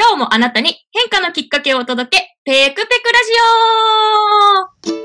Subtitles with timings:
[0.00, 3.32] 今日もあなたに変化のきっかけをお届け、ペクペクラジ
[4.92, 4.98] オ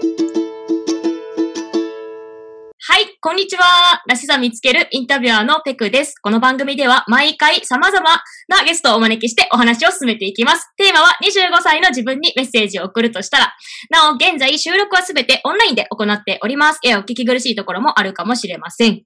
[2.77, 3.63] はい、こんにちは。
[4.07, 6.13] らしさ見つけるインタビュアーのペクです。
[6.19, 8.07] この番組では毎回様々
[8.47, 10.71] なゲストをお招きしてお話を進めていきます。
[10.77, 13.55] テーマは25歳の自分にメッセージを送るとしたら、
[13.89, 16.79] なお現在収録はすべてオンラインで行っております。
[16.85, 19.01] えお聞き苦しいところもあるかもしれません。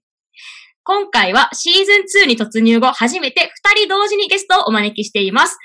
[0.88, 5.58] 今回はシーズン2に突入後、初めて2人同時にゲストをお招きしています。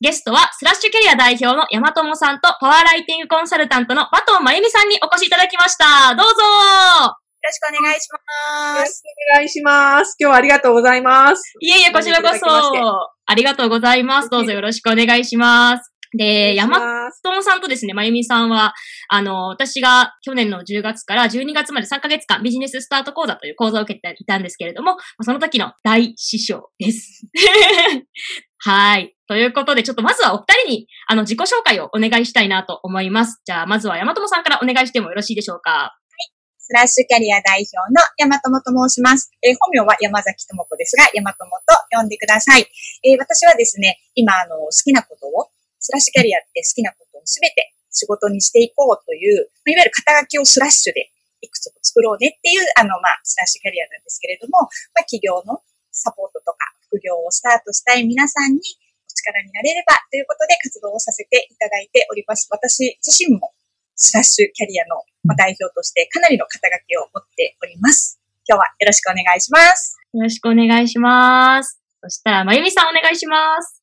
[0.00, 6.14] ゲストは、スラッシュキャリア代表の山友さんと、パワーライティングコンサルタントのバトンまゆみさんにお越しいただきました。
[6.14, 8.18] どうぞよろしくお願いしま
[8.76, 8.78] す。
[8.78, 10.16] よろしくお願いします。
[10.18, 11.42] 今日はありがとうございます。
[11.60, 12.46] いえいえ、こちらこそ。
[13.26, 14.30] ありがとうございます。
[14.30, 15.89] どうぞよろしくお願いします。
[16.16, 16.78] で、山
[17.22, 18.74] 友さんとですね、まゆみさんは、
[19.08, 27.26] あの、私が去年の10月から12月まで3ヶ月間ビジネススタート講座という講座を受けていたんですけれども、その時の大師匠です。
[28.62, 29.14] はい。
[29.26, 33.40] ということで、ちょっとまずはお二人に、あの、自己紹介をお願いしたいなと思います。
[33.44, 35.70] じゃあ、まずは山友さんからお願いしてもよろしいでしょうか。
[35.70, 36.32] はい。
[36.58, 39.30] スラッシュキャリア代表の山友と申します。
[39.42, 42.66] えー、本名は山崎智子ですが、山友と呼んでください。
[43.04, 45.48] えー、私はですね、今、あの、好きなことを
[45.80, 62.46] スラッシュキャリアって好きなことをすべて仕事にしていこうという、いわゆる肩書きをスラッシュでいくつも作ろうねっていう、あの、まあ、スラッシュキャリアなんですけれども、まあ、企業のサポートとか副業をスタートしたい皆さんにお力になれればということで活動をさせていただいております。
[62.50, 63.52] 私自身も
[63.96, 65.02] スラッシュキャリアの
[65.36, 68.20] 代表としてかなりの肩書きを持っております。
[68.48, 69.98] 今日はよろしくお願いします。
[70.12, 71.78] よろしくお願いします。
[72.02, 73.82] そしたら、まゆみさんお願いします。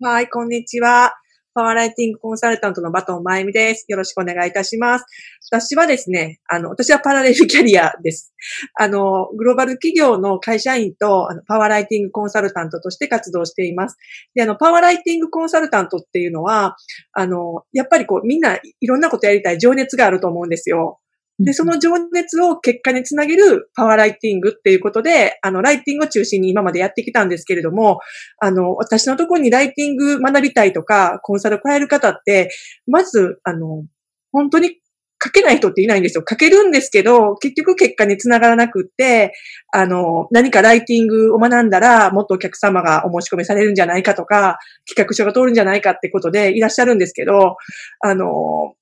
[0.00, 1.19] はい、こんにちは。
[1.52, 3.84] パワーライティングコンサルタントのバトンまゆみです。
[3.88, 5.04] よろしくお願いいたします。
[5.50, 8.32] 私はですね、あの、私はパラレルキャリアです。
[8.78, 13.96] あの、グローバル企業の会社員と、あの、パワーライティングコンサルタントとして活動しています。
[14.34, 16.76] で、あの、パワーライティングコンサルタントっていうのは、
[17.14, 21.00] あの、やっぱりこう、みんないろんなことやりたい情熱があると思うんですよ。
[21.42, 27.98] で、その情熱を結果につなげるパワーライティングっていうことで、あの、ライティングを中心に今までやってきたんですけれども、
[28.38, 32.50] あの、私のところにライティング学びたいとか、コンサルを変える方って、
[32.86, 33.84] まず、あの、
[34.32, 34.76] 本当に
[35.22, 36.24] 書けない人っていないんですよ。
[36.28, 39.32] 書けるんですけど、結局結果につながらなくって、
[39.72, 47.56] あの、何かライティングを学んだら、もっとお客様がお申し込みされるんじゃないかとか、企画書が通るんじゃないかってことでいらっしゃるんですけど、
[48.00, 48.74] あの、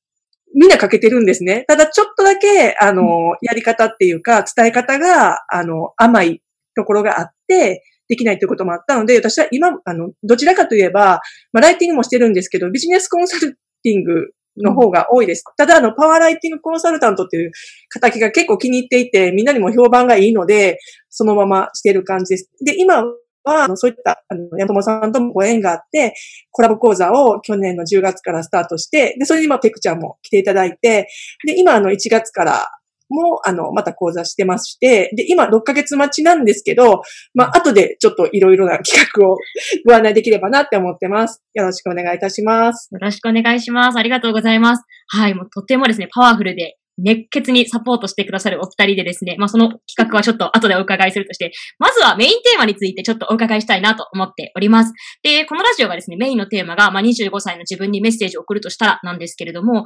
[0.55, 1.65] みんな欠けてるんですね。
[1.69, 6.43] ただちょっとだけ、あの、やり方っていうか、伝え方が、あの、甘い
[6.75, 11.21] ところがあって、できないということもあったので、私は今、あの、どちらかといえば、
[11.53, 15.45] まあ、ライティングもしてるんですけど、ビジネスコンサルティングの方が多いです。
[15.57, 17.53] ただ、あの、パワーライティングコンサルタントっていう
[17.91, 20.79] 形が結構気に入っていて、みんなにも評判がいいので、
[21.11, 22.51] そのまましてる感じです。
[22.65, 23.05] で、今
[23.49, 26.15] は、あのそういった、あの、山友さんともご縁があって、
[26.51, 31.09] コラボ講座を去年の10月からスタートして、で、それに今、ペクちゃんも来ていただいて、
[31.47, 32.67] で、今、あの、1月から
[33.11, 37.03] も、あの、また講座してまして、で、今6ヶ月待ちなんですけど、
[37.35, 39.37] まあ、後でちょっといろいろな企画を
[39.87, 41.43] ご案内できればなって思ってます。
[41.55, 42.89] よろしくお願いいたします。
[42.93, 43.99] よろしくお願いします。
[43.99, 44.85] ありがとうございます。
[45.09, 54.93] はい、もうとてもですね、パワフルで熱血にサポートしてくださるお二人でですね、まあ、その企画はちょっと後でお伺いするとして、まずはメインテーマについてちょっとお伺いしたいなと思っております。
[55.23, 59.85] で、このラジオがですね、メインのテーマが、まあ、25歳の自分にメッセージを送るとしたらなんですけれども、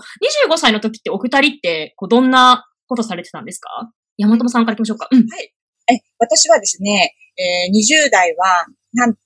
[0.48, 3.68] 25歳の時ってお二人って、こう、どんなことされてたんですか？
[4.18, 5.08] 山本さんから行きましょうか。
[5.10, 5.18] うん。
[5.28, 5.52] はい。
[5.92, 9.20] え、私はですね、えー、20代は、なんと、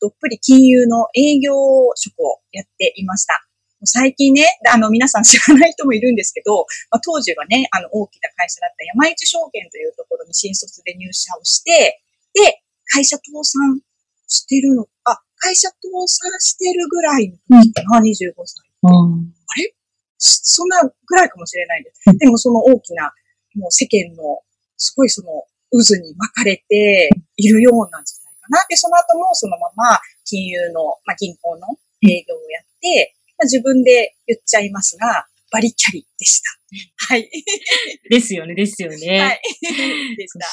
[0.00, 1.52] どっぷり金融の営業
[1.96, 3.49] 職をやっていました。
[3.84, 12.02] 最近ね、あの、皆さん知らない人もいるんですけど、まあ、当時はね、あの、大きな会社だった山一証券というところに新卒で入社をして、
[12.34, 13.80] で、会社倒産
[14.28, 18.68] してるの、あ、会社倒産してるぐらいの時かな、うん、25歳。
[18.82, 19.74] うん、あれ？
[20.18, 22.18] そんなぐらいかもしれないです。
[22.18, 23.12] でもその大きな、
[23.54, 24.42] もう世間の、
[24.76, 28.66] すごいその渦に巻かれているようなんじゃないかな。
[28.68, 31.66] で、その後もそのまま金融の、まあ、銀行の
[32.02, 37.14] 営業をやって、まあ、自分で言っちゃいますが、バリキャリでした。
[37.14, 37.28] はい。
[38.08, 39.20] ですよね、ですよね。
[39.20, 39.40] はい。
[40.16, 40.46] でした。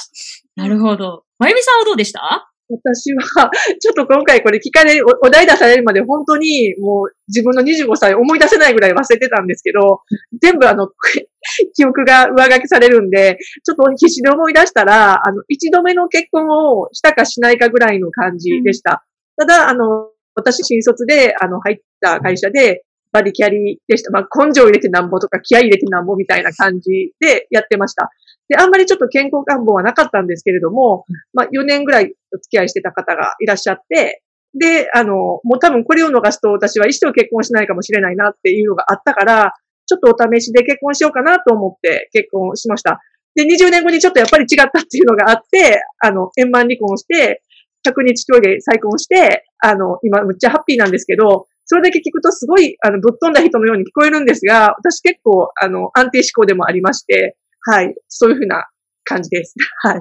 [0.55, 1.23] なるほど。
[1.37, 2.51] まゆみさんはどうでした？
[2.69, 3.49] 私は、
[3.79, 10.01] ちょっと今回これ聞かれ、お題出されるまで本当にもう自分の25歳思い出せないぐらい忘れてたんですけど、
[10.41, 10.89] 全部あの、
[11.75, 19.05] 記憶が上書きされるんで、ちょっと必死で思い出したら、あの、一度目の結婚をしたかしないかぐらいの感じでした。
[19.37, 24.11] うん、ただ、あの、私新卒で、あの、入った会社で、バリキャリーでした。
[24.11, 28.11] まあ、根性入れてなんぼとか気合入れてなんぼみたいな感じでやってました。
[28.49, 34.21] で、あんまりちょっと健康願望はなかったんですけれども、まあ、4年ぐらいお付き合いしてた方がいらっしゃって、
[34.53, 35.13] で、あの、
[35.43, 39.53] もう多分これを逃すと私は一生結婚しないかもしれないなっていうのがあったから、
[39.85, 42.99] ちょっとお試しで結婚しようかなと思って結婚しました。
[43.35, 47.41] で、20年後にちょっとやっぱり違ったっていうのがあって、あの、円満離婚して、
[47.85, 58.65] 100日トイレ再婚して、あの、今、むっちゃハッピーなんですけど、それだけ聞くとすごい、あの、ぶっ飛んだ人のように聞こえるんですが、私結構、あの、安定志向でもありまして、はい、そういうふうな
[59.03, 59.53] 感じです。
[59.83, 59.99] はい。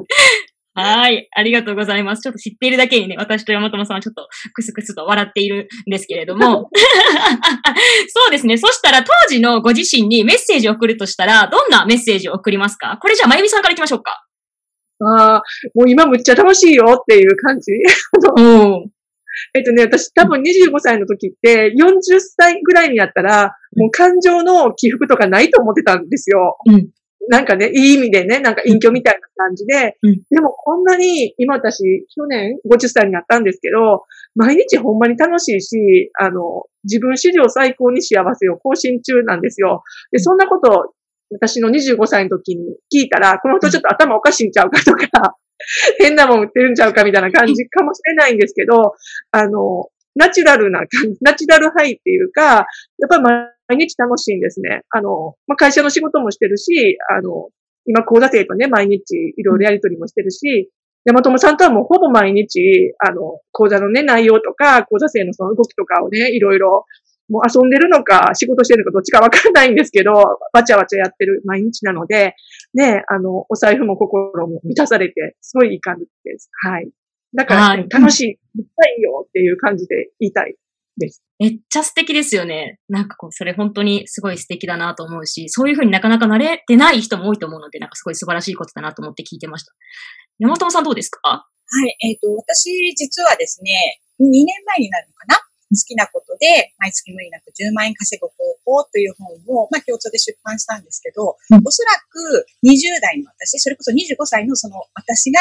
[0.79, 1.27] はい。
[1.35, 2.23] ありがとうございます。
[2.23, 6.69] ちょっと知っているだけにね、私と山友さんはちょっとクスクスと笑っているんですけれども。
[8.09, 8.59] そうですね。
[8.59, 12.99] そしたら当時のご自身にメッセージを送るとしたら、どんなメッセージを送りますか？
[13.01, 14.26] これじゃあ、まゆみさんから行きましょうか。
[15.01, 15.43] ああ、
[15.75, 17.73] もう今むっちゃ楽しいよっていう感じ。
[18.37, 18.91] うん。
[19.55, 26.57] えっとね、私多分25歳の時って40歳ぐらいになったら、もう感情の起伏とかないと思ってたんですよ。
[26.67, 26.89] うん。
[27.29, 34.05] なんかね、いい意味でね、なんか隠居みたいな感じで、うん、でもこんなに、今私、去年50歳になったんですけど、
[34.37, 39.83] 毎日ほんまに楽しいし、あの、自分史上最高に幸せを更新中なんですよ。
[40.13, 40.95] で、そんなこと、
[41.31, 45.37] 私の25歳の時に聞いたら、この人ちょっと頭おかしいんちゃうかとか、
[45.99, 48.95] 変なもん売ってるんちゃうかみたいな感じかもしれないんですけど、
[49.33, 52.65] あの、ナチュラルな感じ、ナチュラルハイっていうか、やっ
[53.09, 54.83] ぱり毎日楽しいんですね。
[54.91, 57.51] あの、まあ、会社の仕事もしてるし、あの、
[57.87, 60.71] 今講座生とね、毎日いろいろやりとりもしてるし、
[61.05, 66.85] 山友さんとはもうほぼ毎日、あの、講座のね、内容とか、講座生のその動きとかをね、いろいろ、
[67.29, 72.35] もう遊んでるのか、仕事してるのかどっちかわからないんですけど、わちゃわちゃやってる毎日なので、
[72.75, 76.51] ね、あの、お財布も心も満たされて、すごいいい感じです。
[76.63, 76.91] はい。
[77.35, 80.55] だから、ね、楽しい、いっぱいよっていう感じで言いたい
[80.97, 81.23] です。
[81.39, 82.79] めっちゃ素敵ですよね。
[82.89, 89.73] なんかこう、それ本当にすごい素敵だなと思うし、そういうふうになかなか慣れてない人も多いと思うので、なんかすごい素晴らしいことだなと思って聞いてました。
[90.39, 91.21] 山本さんどうですか？
[91.29, 91.45] は
[91.85, 95.46] い、えっ、ー、と、私実はですね、2年前になるのかな？
[95.71, 98.35] 好きなことで、毎月無理なく10万円稼ぐ方
[98.65, 105.41] 法という本を、まあ、共通で出版したんですけど、うん、おそらく20代の私、それこそ25歳のその私が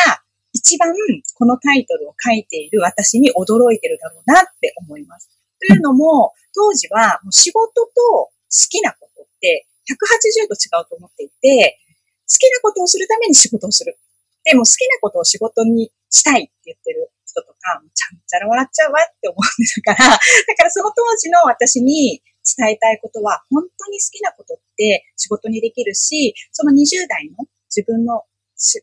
[0.53, 0.89] 一番
[1.35, 5.29] このタイトルを書いている私に驚いてるだろうなって思います。
[5.59, 11.79] というのも、当時はもう仕事と好きなことって180度違うと思っていて、
[12.25, 13.97] 好きなことをするために仕事をする。
[14.45, 20.15] でも好きなことを仕事にしたいって言ってる人とか、ちゃんちゃら笑っちゃうわって思うんですから、 だ
[20.55, 28.23] からその当時の私に伝えたいことは、本当に好きなことって仕事にできるし、その20代の自分の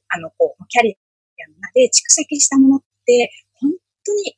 [0.09, 3.73] あの、こう、キャリアの中で蓄積したものって、本
[4.05, 4.37] 当に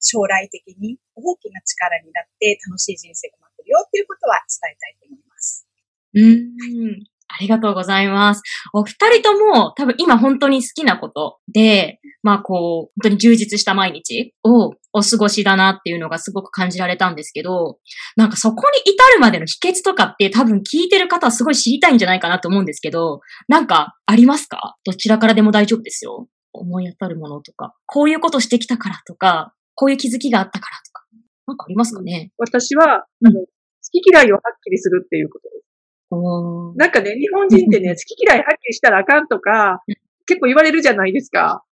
[0.00, 5.66] 将来的に大きな力になって楽しい人生が待ってるよっていうことは伝えたいと思います。
[6.14, 7.11] うん。
[7.34, 8.42] ありがとうございます。
[8.72, 17.78] お二人とも多分今本当に好きなことで、まあこう、本当に充実した毎日をお過ごしだなっていうのがすごく感じられたんですけど、
[18.16, 24.76] なんかそこに至るまでの秘訣とかって多分聞いてる方はすごい知りたいんじゃないかなと思うんですけど、なんかありますか？
[24.84, 26.28] どちらからでも大丈夫ですよ。
[26.52, 31.02] 思い当たるものとか、こういうことしてきたからとか、こういう気づきがあったからとか、
[31.46, 33.46] なんかありますかね、私は、うん、好
[33.90, 35.71] き嫌いをはっきりするっていうことです。
[36.76, 39.82] なんかね、日本人ってね、好き嫌いはっきりしたらあかんとか、
[40.26, 41.62] 結構言われるじゃないですか。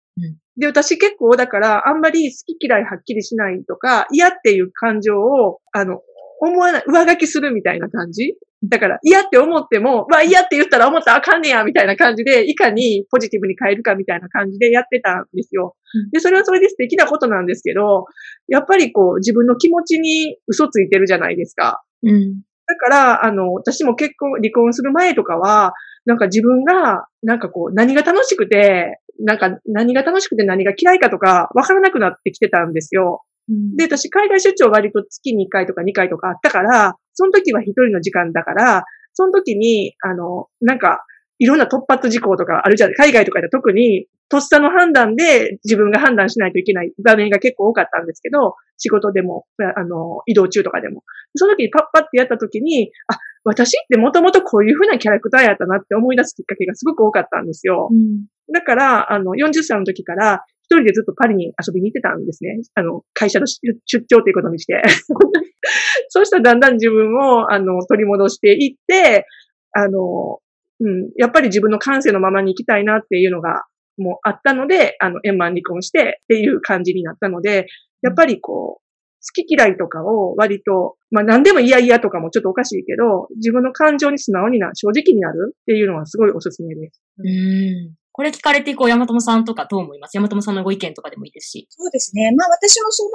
[0.57, 6.01] で、私結構だから、あんまり好き嫌いはっきりしないとか、嫌っていう感情を、あの、
[6.41, 15.77] 思わない、上書きするみたいな感じだから、嫌って思っても、まあ嫌って言ったら思ったらあかんねや、みたいな感じで、いかにポジティブに変えるかみたいな感じでやってたんですよ。
[16.13, 18.05] で、それはそれで素敵なことなんですけど、
[18.49, 21.83] やっぱりこう、自分の気持ちに嘘ついてるじゃないですか。
[22.03, 22.43] うん。
[22.71, 25.73] だから、あの、私も結婚、離婚する前とかは、
[26.07, 33.23] なんか自分が、なんかこう、何が楽しくて、なんか何が楽しくて何が嫌いかとか、わからなくなってきてたんですよ。
[33.77, 38.85] で、私、海外出張割と月に1回とか2回とかあったから、その時は一人の時間だから、
[39.15, 41.05] その時に、あの、なんか、
[41.41, 49.45] いろんな突発事項とかあるじゃない、海外とかで特に、とっさの判断で自分が判断しないといけない場面が結構多かったんですけど、仕事でも、
[49.77, 51.03] あの、移動中とかでも。
[51.35, 57.89] その時にパッパってやった時に、あ、私ってもともとこういう風なキャラクターやったなって思い出すきっかけがすごく多かったんですよ。
[57.91, 62.61] うん、だから、あの、40歳の時から一人でずっとパリに遊びに行ってたんですね。
[62.75, 64.81] あの、会社の出張ということにして。
[66.09, 69.27] そうしたらだんだん自分を、あの、取り戻していって、
[69.73, 70.39] あの、
[70.81, 73.65] うん、やっぱり自分の感性のままに行きたいなっていうのが、
[74.01, 77.67] もうあったので、あの、円満離婚してっていう感じになったので、
[78.03, 87.03] やっぱりこう、好き嫌いとかを割と、まあ何でも嫌々とかもちょっとおかしいけど、自分の感情に素直にな、正直になるっていうのはすごいおすすめです。
[87.19, 87.95] うん。
[88.13, 90.17] これ聞かれて、こう、山友さんとかどう思います？
[90.17, 91.67] 山友さんのご意見とかでもいいですし。
[91.69, 92.33] そうですね。
[92.37, 93.11] まあ私もその、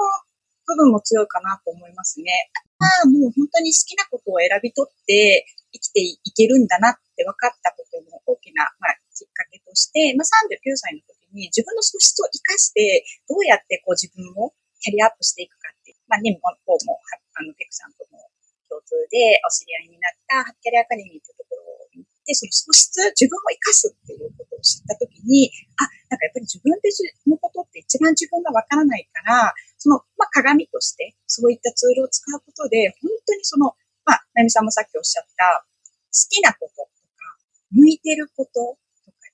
[0.68, 2.50] 部分も強いかなと思いますね。
[2.80, 17.00] まあ、もう本当に好きなことを選び取って生きていけるんだなって分かったことの大きな、まあ、きっかけして、まあ、39歳の時に自分の素質を活かしてどうやってこう自分をキャリアアップしていくかっていう、まあ、ね、もうも
[17.36, 18.32] あの、ペクさんとも
[18.70, 25.52] 共通でお知り合いになったキャリアアカデミーというところに行って、その素質、自分を活かすっていうことを知ったときに、
[25.82, 26.90] あ、なんかやっぱり自分で
[27.28, 33.74] のことって一番自分がわからないから、その、まあ、鏡としてそういったツールを使うことで、本当にその、
[34.06, 37.36] まあ、なみさんもさっきおっしゃった、好きなこととか、
[37.72, 38.78] 向いてること、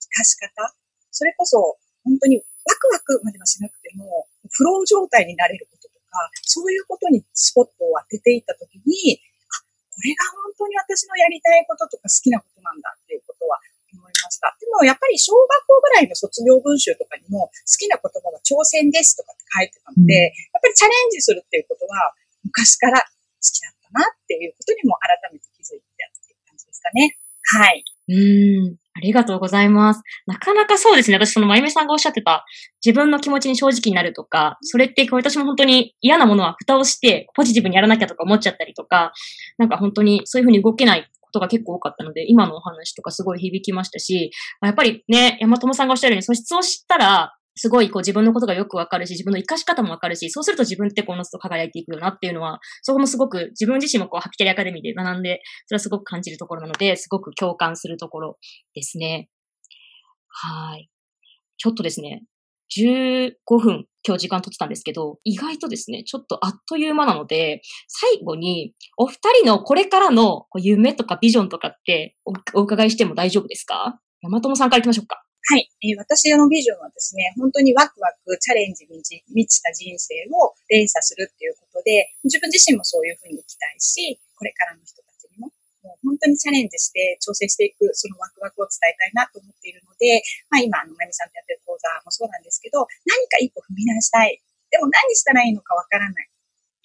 [0.01, 0.74] 活かし方、
[1.12, 13.60] それこそ、本当にワクワクまではしなくても、フロー状態になれることとか、そういうことにスポットを当てていったときに、あ、これが本当に私のやりたいこととか好きなことなんだっていうことは
[13.93, 14.55] 思いました。
[14.60, 23.05] でもやっぱり小学校ぐらいの卒業文集とかにも好きな言葉は挑戦ですとかって書いてたので、やっぱりチャレンジするっていうことは昔から好
[23.41, 27.17] きだったなっていうことにも改めて気づいてっていう感じですかね。
[27.43, 27.84] はい。
[28.10, 28.81] うん。
[29.01, 30.03] ありがとうございます。
[30.27, 31.17] なかなかそうですね。
[31.17, 32.46] 私、そのまゆめさんがおっしゃってた、
[32.86, 39.12] 自分の気持ちに正直になるとか、それって私も本当に嫌なものは蓋をして、ポジティブにやらなきゃとか思っちゃったりとか、
[39.58, 44.31] なんか本当にそういうふうに動けないことが結構多かったので、今のお話とかすごい響きましたし、
[44.62, 58.38] やっぱりね、山友さんがおっしゃるように素質を知ったら、すごいこう自分のことがよくわかるし、自分の活かし方もわかるし、そうすると自分ってこの人輝いていくよなっていうのは、そこもすごく自分自身もこうハピキャリアカデミーで学んで、それはすごく感じるところなので、すごく共感するところ
[58.74, 59.29] ですね。
[60.29, 60.89] はい。
[61.58, 62.24] ちょっとですね、
[62.77, 72.15] 15分今日時間取ってたんですけど、意外とですね、ちょっとあっという間なので、最後にお二人のこれからの夢とかビジョンとかって
[72.53, 74.00] お伺いしても大丈夫ですか？
[74.22, 75.22] 山友さんから行きましょうか。
[75.50, 79.02] はい、えー、私のビジョンはですね、本当にワクワク、チャレンジに
[79.34, 85.50] 満ちた人生を連鎖するっていうことで、自分自身もそういうふうに生きたいし、これからの人たちにも、
[85.82, 90.22] もう本当にチャレンジして挑戦していく、そのワクワクを伝えたいなと思っているので、
[90.54, 94.38] まあ今、あの、まみさんとやってる講座もそうなんですけど、何か一歩踏み出したい。
[94.70, 96.30] でも何したらいいのかわからない。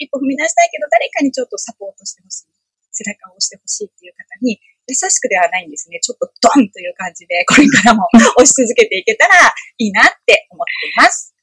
[0.01, 2.57] 一歩踏み出したいけど、誰かにちょっとサポートしてほしい。
[2.97, 4.57] 背中を押してほしいっていう方に、
[4.89, 5.99] 優しくではないんですね。
[6.01, 8.07] ちょっとドンという感じで、これからも
[8.39, 9.35] 押し続けていけたら
[9.79, 11.35] いいなって思っています。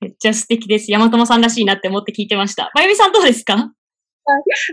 [0.00, 0.90] めっちゃ素敵です。
[0.90, 2.70] 山友さんらしいなって思って聞いてました。
[2.74, 3.72] まゆみさんどうですか？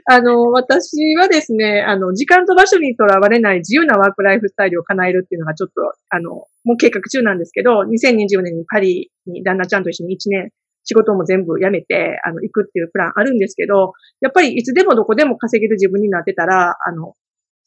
[0.05, 10.51] あの、私はですね、あの、時間と場所にとらわれない自由なワークライフスタイルを叶えるっていうのがちょっと、あの、もう計画中なんですけど、2020年にパリに旦那ちゃんと一緒に1年
[10.83, 17.15] 仕事も全部辞めて、あの、行くっていうプランあるんですけど、やっぱりいつでもどこでも稼げる自分になってたら、あの、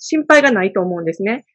[0.03, 1.47] 心配がないと思うんですね。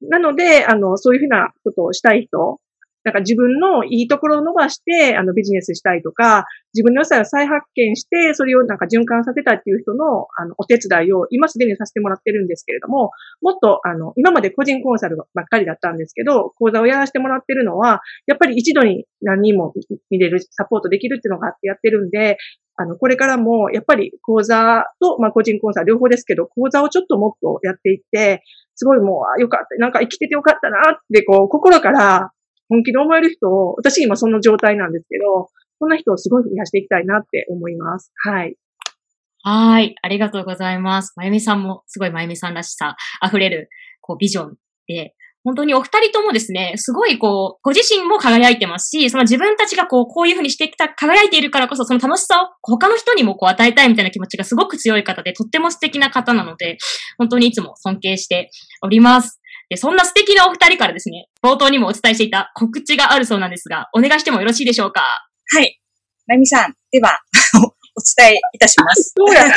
[0.00, 2.60] なので、あの、そういうふうなことをしたい人
[3.04, 19.72] なんか自分のいいところを伸ばして、あの、ビジネスしたいとか、自分の良さを再発見して、それをなんか循環させたっていう人の、あの、お手伝いを今すでにさせてもらってるんですけれども、もっと、あの、今まで個人コンサルばっかりだったんですけど、講座をやらせてもらってるのは、やっぱり一度に何人も
[20.10, 22.38] 見れる、サポートできるっていうのがあってやってるんで、
[22.76, 28.42] あの、これからも、やっぱり講座と、まあ、個人コンサル両方ですけど、講座をちょっともっとやっていって、
[28.74, 32.30] すごいもう、あよかった、なんか生きててよかったなって、こう、心から
[32.68, 38.12] 本気で思える人を、私今その状態なんですけど、そんな人をすごい増やしていきたいなって思います。
[38.24, 38.56] はい。
[39.44, 39.96] はい。
[40.00, 41.12] ありがとうございます。
[41.16, 43.68] まゆみさんもすごいまゆみさんらしさ溢れる、
[44.00, 44.54] こう、ビジョン
[44.86, 45.14] で、
[45.44, 56.78] 本当にお二人ともですね、すごいこう、ご自身も輝いてますし、その自分たちがこう、こういうふうにしてきた、輝いているからこそ、その楽しさを他の人にもこう与えたいみたいな気持ちがすごく強い方で、とっても素敵な方なので、
[57.18, 58.50] 本当にいつも尊敬して
[58.82, 59.41] おります。
[59.72, 65.00] で、そんな素敵なお二人からですね、冒頭にもお伝えしていた告知があるそうなんですが、お願いしてもよろしいでしょうか？
[65.00, 65.80] はい。
[66.26, 67.18] まゆみさん、では、
[67.56, 69.14] お伝えいたします。
[69.16, 69.52] そうや、あの、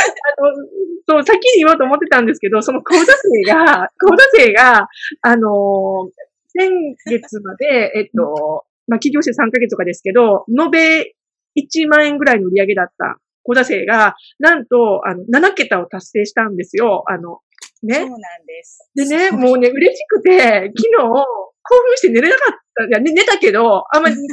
[1.07, 4.87] そう、先に言おうと思ってたんですけど、その講座生が、講座生が、
[5.21, 6.11] あのー、
[6.57, 6.71] 先
[7.07, 11.13] 月まで、えっと、まあ、起業して3ヶ月とかですけど、延べ
[11.57, 17.03] 1万円ぐらいの売り上げだった講座生が、なんと、あの、7桁を達成したんですよ。
[17.07, 17.39] あの、
[17.85, 17.95] ね。
[17.95, 18.91] そうなんです。
[18.95, 24.23] でね、もうね、嬉しくて、昨日、興奮して寝れなかった、いや、寝たけど、あんまり 寝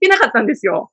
[0.00, 0.90] てなかったんですよ。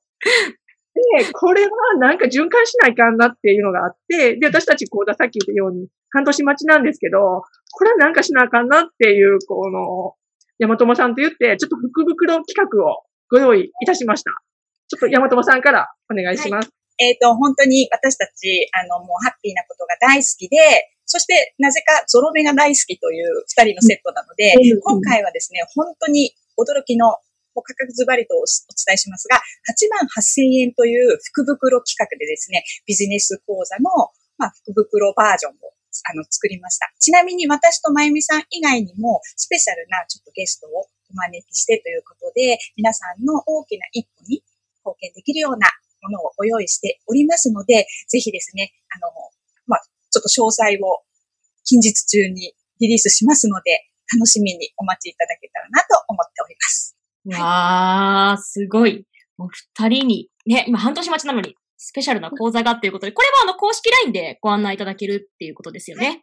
[0.94, 10.14] で、これはなんか循環しないかんなっていうのがあって、で、私たち講座さっき言ったように、半年待ちなんですけど、これはなんかしなあかんなっていう、この、
[10.58, 14.32] 山友さんと言って、ちょっと福袋企画をご用意いたしました。
[14.88, 16.66] ちょっと山友さんからお願いします。
[16.66, 20.56] はい、えっ、ー、と、本当に私たち、あの、もうハッピーなことが大好きで、
[21.08, 24.52] そして、なぜかゾロ目が大好きという二人のセットなので、
[24.84, 27.16] 今回はですね、本当に驚きの、
[27.58, 33.90] 価格ズバリとお伝えしますが、8万8000円という福袋企画でですね、ビジネス講座の、
[34.38, 35.74] まあ、福袋バージョンを
[36.06, 36.86] あの作りました。
[37.00, 44.44] ちなみに私とまゆみさん以外にも、スペシャルなちょっとゲストをお招きしてということで、皆さんの大きな一歩に
[44.84, 45.66] 貢献できるような
[46.02, 49.10] ものをご用意しておりますので、ぜひですね、あの、
[49.66, 51.02] まあ、ちょっと詳細を
[51.64, 56.96] 近日中にリリースしますので、楽しみにお待ちいただけたらなと思っております。
[57.42, 59.04] わー、すごい。
[59.38, 66.06] お二人に、ね、今半年待ちなのに、スペシャルな講座がっていうことで、これはあの公式 LINE でご案内いただけるっていうことですよね。
[66.06, 66.20] はい、そ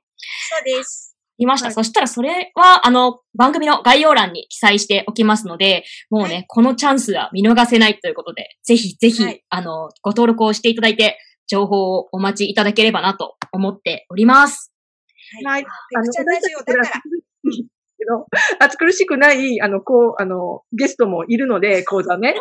[0.61, 1.15] うです。
[1.37, 1.67] いました。
[1.67, 14.71] はい、そしたらそれは、あの、番組の概要欄に記載しておきますので、もうね、はい、このチャンスは見逃せないということで、ぜひぜひ、はい、あの、ご登録をしていただいて、情報をお待ちいただければなと思っております。
[15.45, 15.65] はい。
[15.65, 16.85] あの、ラジオだから。
[17.97, 18.27] けど、
[18.59, 22.35] 暑苦しくない、あの、こう、あの、ゲストもいるので、 講座ね。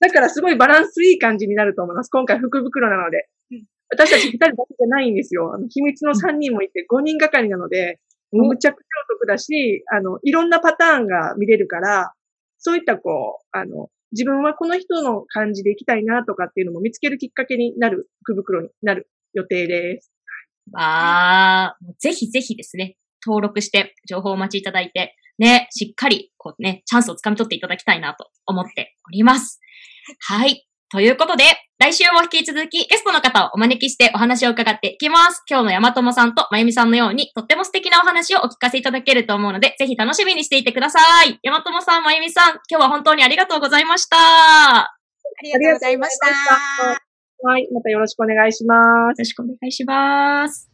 [0.00, 2.10] だからすごいバランスいい感じになると思います。
[2.10, 3.28] 今回福袋なので。
[3.88, 5.54] 私たち二人だけじゃないんですよ。
[5.54, 8.00] あの、秘密の三人もいて5人がかりなので、
[8.32, 12.12] むちゃくちゃお得だし、あの、いろんなパターンが見れるから、
[12.58, 20.10] そういったこう、あの、自分はこの人の感じでいきたいなとかっていうのも見つけるきっかけになる福袋になる予定です。
[20.74, 29.60] ああ、ぜひぜひですね、登録して情報をお待ちいただいて、ね、しっかり、こうね、チャンスをつかみ取っていただきたいなと思っております。
[30.20, 30.66] はい。
[30.90, 31.44] ということで、
[31.78, 35.42] 来週も引き続きゲストの方をお招きしてお話を伺っていきます。
[35.48, 41.38] 今日の山友さんとまゆみさんのようにとっても素敵なお話をお聞かせいただけると思うので、ぜひ楽しみにしていてください。
[41.42, 44.16] 山友さん、まゆみさん、今日は本当にありがとうございました。
[44.16, 44.96] あ
[45.42, 46.26] りがとうございました。
[47.46, 49.18] はい、またよろしくお願いします。
[49.18, 50.70] よろしくお願いします。